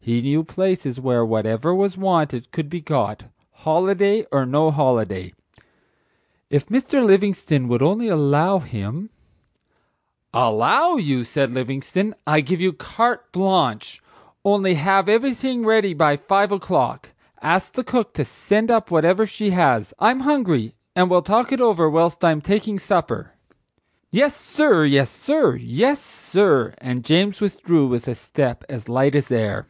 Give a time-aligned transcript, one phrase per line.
[0.00, 5.62] He knew places where whatever was wanted could be got, holiday or no holiday, and,
[6.48, 7.04] "If Mr.
[7.04, 9.10] Livingstone would only allow him—?"
[10.32, 14.00] "Allow you!" said Livingstone, "I give you carte blanche,
[14.46, 19.92] only have everything ready by five o'clock.—Ask the cook to send up whatever she has;
[19.98, 23.32] I'm hungry, and we'll talk it over whilst I'm taking supper."
[24.10, 29.30] "Yes, sir; yes, sir; yes, sir;" and James withdrew with a step as light as
[29.30, 29.66] air.